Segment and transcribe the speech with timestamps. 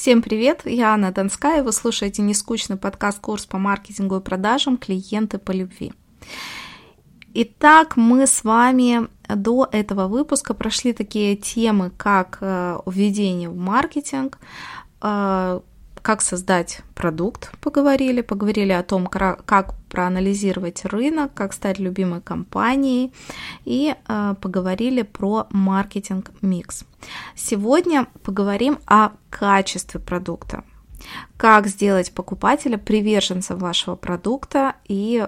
[0.00, 5.50] Всем привет, я Анна Донская, вы слушаете нескучный подкаст-курс по маркетингу и продажам «Клиенты по
[5.50, 5.92] любви».
[7.34, 14.38] Итак, мы с вами до этого выпуска прошли такие темы, как э, введение в маркетинг,
[15.02, 15.60] э,
[16.02, 23.12] как создать продукт, поговорили, поговорили о том, как проанализировать рынок, как стать любимой компанией
[23.64, 26.84] и э, поговорили про маркетинг-микс.
[27.34, 30.64] Сегодня поговорим о качестве продукта,
[31.36, 35.26] как сделать покупателя приверженцем вашего продукта и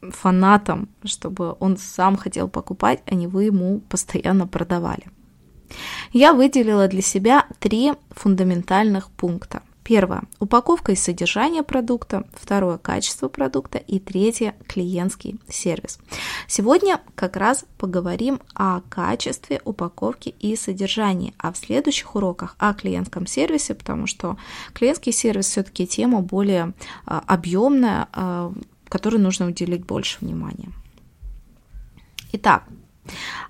[0.00, 5.10] фанатом, чтобы он сам хотел покупать, а не вы ему постоянно продавали.
[6.12, 9.62] Я выделила для себя три фундаментальных пункта.
[9.88, 12.26] Первое– упаковка и содержание продукта.
[12.34, 13.78] Второе– качество продукта.
[13.78, 15.98] И третье– клиентский сервис.
[16.46, 23.26] Сегодня как раз поговорим о качестве упаковки и содержании, а в следующих уроках о клиентском
[23.26, 24.36] сервисе, потому что
[24.74, 26.74] клиентский сервис все-таки тема более
[27.06, 28.52] а, объемная, а,
[28.90, 30.68] которой нужно уделить больше внимания.
[32.32, 32.64] Итак,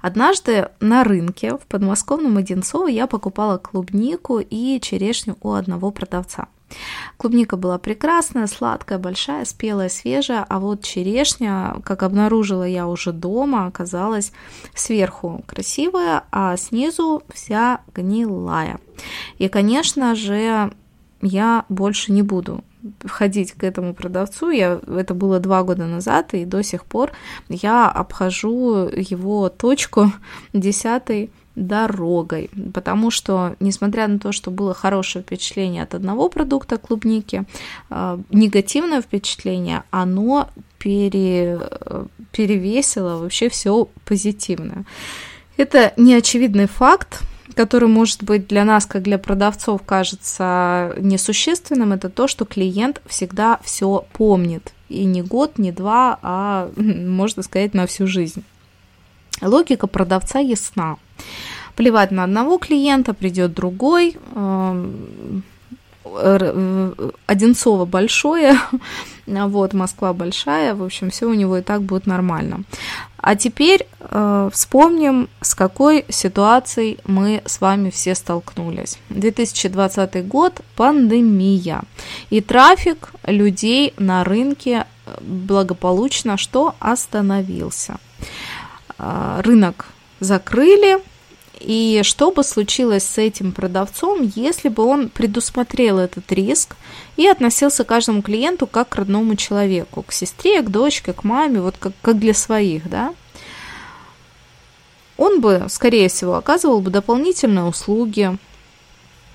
[0.00, 6.48] Однажды на рынке в подмосковном Одинцово я покупала клубнику и черешню у одного продавца.
[7.16, 13.66] Клубника была прекрасная, сладкая, большая, спелая, свежая, а вот черешня, как обнаружила я уже дома,
[13.66, 14.32] оказалась
[14.74, 18.80] сверху красивая, а снизу вся гнилая.
[19.38, 20.70] И, конечно же,
[21.22, 22.62] я больше не буду
[23.04, 24.50] ходить к этому продавцу.
[24.50, 27.12] Я, это было два года назад, и до сих пор
[27.48, 30.12] я обхожу его точку
[30.52, 37.44] десятой дорогой, потому что, несмотря на то, что было хорошее впечатление от одного продукта клубники,
[37.90, 41.60] э, негативное впечатление, оно пере,
[42.30, 44.84] перевесило вообще все позитивное.
[45.56, 47.22] Это неочевидный факт,
[47.54, 53.58] который может быть для нас, как для продавцов, кажется несущественным, это то, что клиент всегда
[53.62, 54.72] все помнит.
[54.88, 58.44] И не год, не два, а, можно сказать, на всю жизнь.
[59.40, 60.96] Логика продавца ясна.
[61.76, 65.44] Плевать на одного клиента, придет другой, эм,
[67.26, 68.58] Одинцово большое,
[69.48, 72.64] вот, Москва большая, в общем, все у него и так будет нормально.
[73.18, 78.98] А теперь э, вспомним, с какой ситуацией мы с вами все столкнулись.
[79.10, 81.82] 2020 год, пандемия.
[82.30, 87.96] И трафик людей на рынке э, благополучно что остановился.
[88.98, 89.86] Э, рынок
[90.20, 90.98] закрыли,
[91.60, 96.76] и что бы случилось с этим продавцом, если бы он предусмотрел этот риск
[97.16, 101.60] и относился к каждому клиенту как к родному человеку, к сестре, к дочке, к маме,
[101.60, 103.14] вот как, как для своих, да?
[105.16, 108.38] Он бы, скорее всего, оказывал бы дополнительные услуги,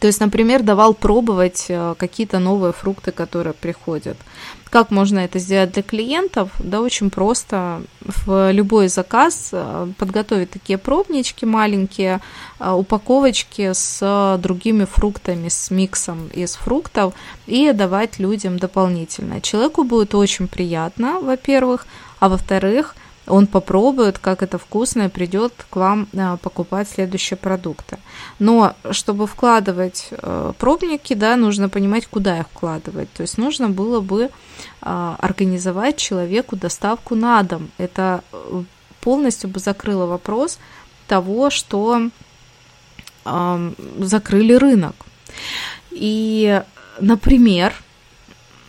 [0.00, 4.16] то есть, например, давал пробовать э, какие-то новые фрукты, которые приходят.
[4.70, 6.50] Как можно это сделать для клиентов?
[6.58, 7.82] Да очень просто.
[8.00, 12.20] В любой заказ э, подготовить такие пробнички маленькие,
[12.60, 17.14] э, упаковочки с другими фруктами, с миксом из фруктов
[17.46, 19.40] и давать людям дополнительно.
[19.40, 21.86] Человеку будет очень приятно, во-первых,
[22.18, 22.94] а во-вторых–
[23.26, 27.98] он попробует, как это вкусно, и придет к вам а, покупать следующие продукты.
[28.38, 33.12] Но чтобы вкладывать э, пробники, да, нужно понимать, куда их вкладывать.
[33.12, 34.30] То есть нужно было бы
[34.80, 37.70] а, организовать человеку доставку на дом.
[37.78, 38.62] Это э,
[39.00, 40.58] полностью бы закрыло вопрос
[41.06, 42.10] того, что
[43.98, 44.94] закрыли рынок.
[45.90, 46.62] И,
[47.00, 47.74] например,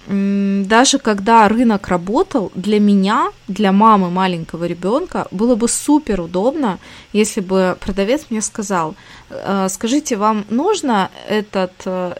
[0.08, 6.80] даже когда рынок работал, для меня, для мамы маленького ребенка, было бы супер удобно,
[7.12, 8.96] если бы продавец мне сказал,
[9.30, 12.14] «Э, скажите, вам нужно этот, э,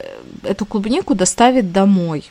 [0.44, 2.30] эту клубнику доставить домой?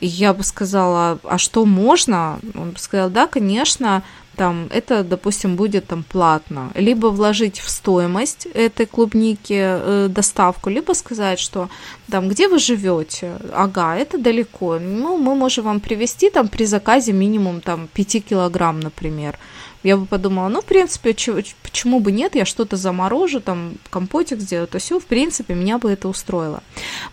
[0.00, 2.40] я бы сказала, а что можно?
[2.54, 4.02] Он бы сказал, да, конечно,
[4.36, 10.94] там, это, допустим, будет там платно, либо вложить в стоимость этой клубники э, доставку, либо
[10.94, 11.68] сказать, что
[12.10, 17.12] там, где вы живете, ага, это далеко, ну, мы можем вам привезти там при заказе
[17.12, 19.38] минимум там 5 килограмм, например,
[19.82, 21.14] я бы подумала, ну, в принципе,
[21.62, 25.90] почему бы нет, я что-то заморожу, там, компотик сделаю, то все, в принципе, меня бы
[25.90, 26.62] это устроило.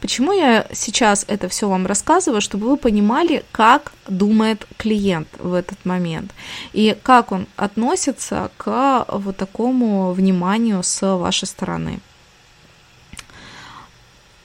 [0.01, 5.85] Почему я сейчас это все вам рассказываю, чтобы вы понимали, как думает клиент в этот
[5.85, 6.31] момент
[6.73, 11.99] и как он относится к вот такому вниманию с вашей стороны.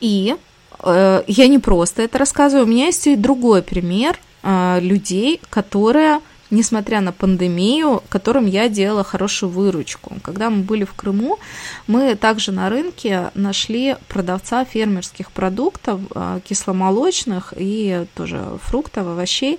[0.01, 0.37] И
[0.81, 6.21] э, я не просто это рассказываю, у меня есть и другой пример э, людей, которые
[6.53, 10.17] несмотря на пандемию, которым я делала хорошую выручку.
[10.23, 11.39] Когда мы были в Крыму,
[11.87, 19.59] мы также на рынке нашли продавца фермерских продуктов, э, кисломолочных и тоже фруктов, овощей,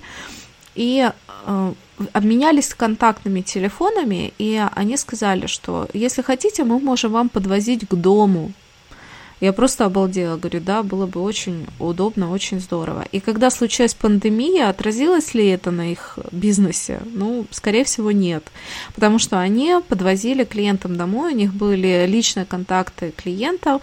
[0.76, 1.10] и
[1.46, 1.72] э,
[2.12, 8.52] обменялись контактными телефонами, и они сказали, что если хотите, мы можем вам подвозить к дому.
[9.44, 13.04] Я просто обалдела, говорю, да, было бы очень удобно, очень здорово.
[13.12, 17.00] И когда случилась пандемия, отразилось ли это на их бизнесе?
[17.04, 18.44] Ну, скорее всего, нет.
[18.94, 23.82] Потому что они подвозили клиентам домой, у них были личные контакты клиентов,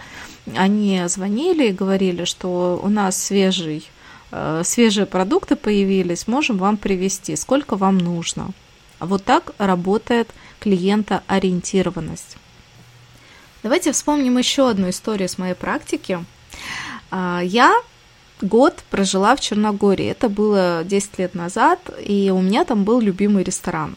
[0.56, 3.84] они звонили и говорили, что у нас свежий
[4.32, 8.50] Э, свежие продукты появились, можем вам привезти, сколько вам нужно.
[8.98, 10.28] Вот так работает
[10.60, 12.38] клиентоориентированность.
[13.62, 16.24] Давайте вспомним еще одну историю с моей практики.
[17.10, 17.72] А, я
[18.40, 20.06] год прожила в Черногории.
[20.06, 23.96] Это было 10 лет назад, и у меня там был любимый ресторан.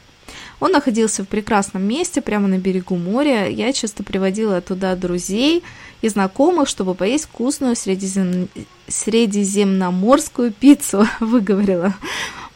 [0.59, 3.47] Он находился в прекрасном месте, прямо на берегу моря.
[3.50, 5.63] Я часто приводила туда друзей
[6.01, 8.47] и знакомых, чтобы поесть вкусную средизем...
[8.88, 11.94] средиземноморскую пиццу, выговорила,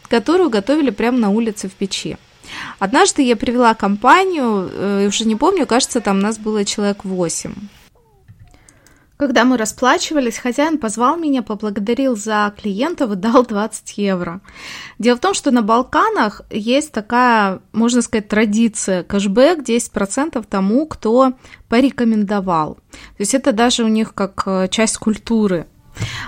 [0.08, 2.18] которую готовили прямо на улице в печи.
[2.80, 7.54] Однажды я привела компанию, э, уже не помню, кажется, там нас было человек восемь.
[9.18, 14.40] Когда мы расплачивались, хозяин позвал меня, поблагодарил за клиентов и дал 20 евро.
[14.98, 21.34] Дело в том, что на Балканах есть такая, можно сказать, традиция, кэшбэк 10% тому, кто
[21.68, 22.76] порекомендовал.
[22.76, 25.68] То есть это даже у них как э, часть культуры–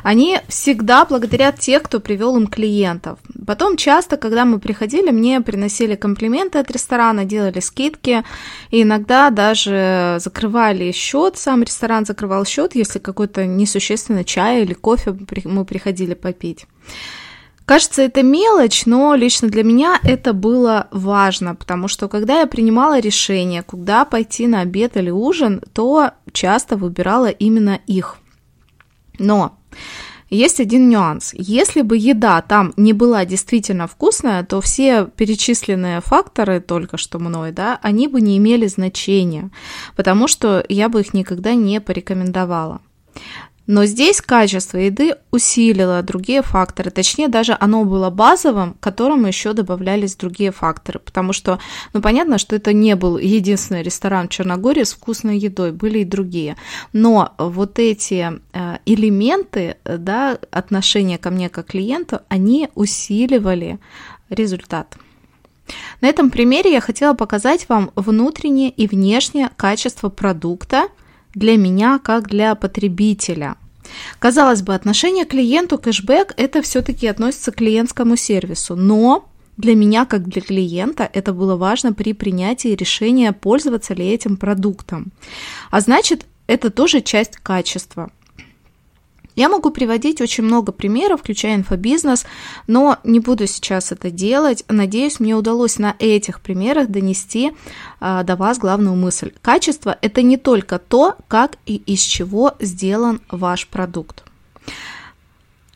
[0.04, 3.20] они всегда благодарят тех, кто привел им клиентов.
[3.46, 8.24] Потом часто, когда мы приходили, мне приносили комплименты от ресторана, делали скидки,
[8.70, 15.16] и иногда даже закрывали счет, сам ресторан закрывал счет, если какой-то несущественный чай или кофе
[15.46, 16.66] мы приходили попить.
[17.66, 23.00] Кажется, это мелочь, но лично для меня это было важно, потому что когда я принимала
[23.00, 28.18] решение, куда пойти на обед или ужин, то часто выбирала именно их.
[29.20, 29.58] Но
[30.32, 31.34] есть один нюанс.
[31.34, 37.52] Если бы еда там не была действительно вкусная, то все перечисленные факторы только что мной,
[37.52, 39.52] да, они бы не имели значения,
[39.96, 42.80] потому что я бы их никогда не порекомендовала.
[43.72, 49.54] Но здесь качество еды усилило другие факторы, точнее даже оно было базовым, к которому еще
[49.54, 51.58] добавлялись другие факторы, потому что,
[51.94, 56.04] ну понятно, что это не был единственный ресторан в Черногории с вкусной едой, были и
[56.04, 56.58] другие,
[56.92, 63.80] но вот эти э, элементы, да, отношения ко мне как клиенту, они усиливали
[64.30, 64.98] результат.
[66.02, 70.90] На этом примере я хотела показать вам внутреннее и внешнее качество продукта–
[71.34, 73.56] для меня как для потребителя.
[74.20, 79.28] Казалось бы, отношение клиенту, кэшбэк, это все-таки относится к клиентскому сервису, но
[79.58, 85.12] для меня, как для клиента, это было важно при принятии решения, пользоваться ли этим продуктом.
[85.70, 88.12] А значит, это тоже часть качества.
[89.36, 92.26] Я могу приводить очень много примеров, включая инфобизнес,
[92.68, 94.64] но не буду сейчас это делать.
[94.68, 97.54] Надеюсь, мне удалось на этих примерах донести
[98.00, 99.32] а, до вас главную мысль.
[99.42, 104.24] Качество– это не только то, как и из чего сделан ваш продукт.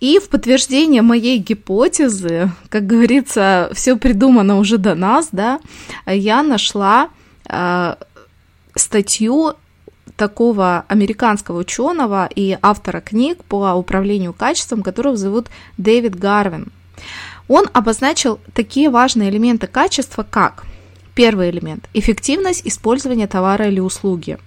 [0.01, 5.61] И в подтверждение моей гипотезы, как говорится, все придумано уже до нас, да,
[6.05, 7.09] я нашла
[7.49, 7.95] э,
[8.75, 9.53] статью
[10.17, 15.47] такого американского ученого и автора книг по управлению качеством, которого зовут
[15.77, 16.71] Дэвид Гарвин.
[17.47, 20.65] Он обозначил такие важные элементы качества, как
[21.15, 24.37] Первый элемент– эффективность использования товара или услуги.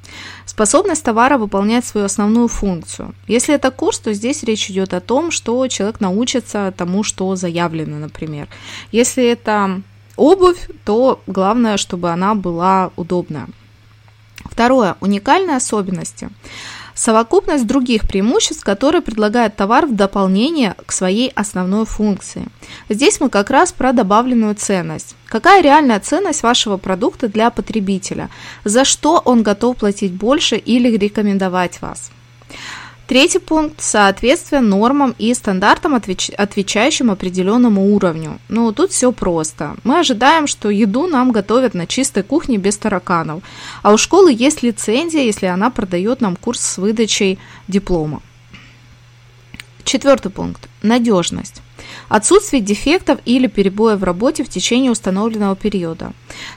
[0.44, 3.14] Способность товара выполнять свою основную функцию.
[3.26, 7.96] Если это курс, то здесь речь идет о том, что человек научится тому, что заявлено,
[7.96, 8.48] например.
[8.92, 9.80] Если это
[10.16, 13.48] обувь, то главное, чтобы она была удобная.
[14.58, 14.96] Второе.
[15.00, 16.30] Уникальные особенности.
[16.92, 22.48] Совокупность других преимуществ, которые предлагает товар в дополнение к своей основной функции.
[22.88, 25.14] Здесь мы как раз про добавленную ценность.
[25.26, 28.30] Какая реальная ценность вашего продукта для потребителя?
[28.64, 32.10] За что он готов платить больше или рекомендовать вас?
[33.08, 36.28] Третий пункт– соответствие нормам и стандартам, отвеч...
[36.28, 38.38] отвечающим определенному уровню.
[38.50, 39.76] Ну, тут все просто.
[39.82, 43.42] Мы ожидаем, что еду нам готовят на чистой кухне без тараканов,
[43.82, 48.20] а у школы есть лицензия, если она продает нам курс с выдачей диплома.
[49.84, 51.62] Четвертый пункт– надежность.
[52.08, 56.12] Отсутствие дефектов или перебоя в работе в течение установленного периода.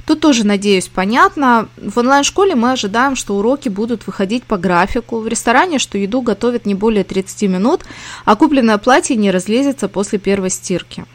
[0.05, 1.67] Тут тоже, надеюсь, понятно.
[1.77, 5.19] В онлайн-школе мы ожидаем, что уроки будут выходить по графику.
[5.19, 7.81] В ресторане, что еду готовят не более 30 минут,
[8.25, 11.05] а купленное платье не разлезется после первой стирки.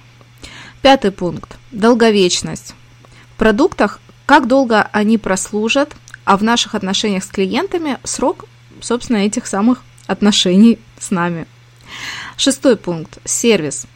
[0.82, 1.56] Пятый пункт.
[1.72, 2.74] Долговечность.
[3.34, 5.94] В продуктах, как долго они прослужат,
[6.24, 8.46] а в наших отношениях с клиентами срок,
[8.80, 11.46] собственно, этих самых отношений с нами.
[12.36, 13.18] Шестой пункт.
[13.24, 13.86] Сервис.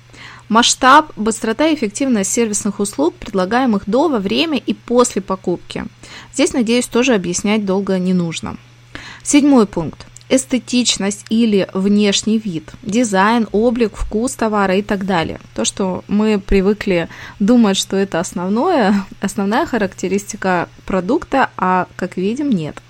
[0.50, 5.84] Масштаб, быстрота и эффективность сервисных услуг, предлагаемых до, во время и после покупки.
[6.34, 8.56] Здесь, надеюсь, тоже объяснять долго не нужно.
[9.22, 15.40] Седьмой пункт эстетичность или внешний вид, дизайн, облик, вкус товара и так далее.
[15.54, 22.80] То, что мы привыкли думать, что это основное, основная характеристика продукта, а как видим, нет.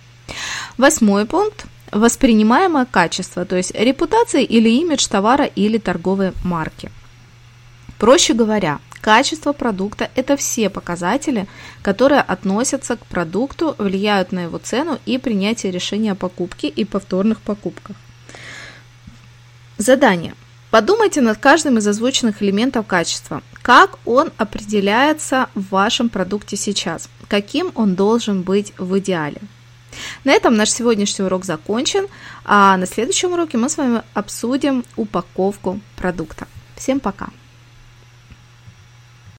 [0.79, 6.91] Восьмой пункт– воспринимаемое качество, то есть репутация или имидж товара или торговой марки.
[8.01, 11.47] Проще говоря, Качество продукта– это все показатели,
[11.81, 17.41] которые относятся к продукту, влияют на его цену и принятие решения о покупке и повторных
[17.41, 17.97] покупках.
[19.79, 20.35] Задание.
[20.71, 23.43] Подумайте над каждым из озвученных элементов качества.
[23.63, 27.09] Как он определяется в вашем продукте сейчас?
[27.27, 29.41] Каким он должен быть в идеале?
[30.25, 32.07] На этом наш сегодняшний урок закончен,
[32.45, 36.47] а на следующем уроке мы с вами обсудим упаковку продукта.
[36.77, 37.31] Всем пока!